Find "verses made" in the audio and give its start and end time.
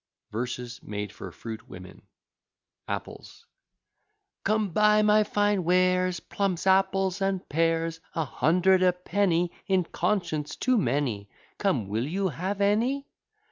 0.31-1.11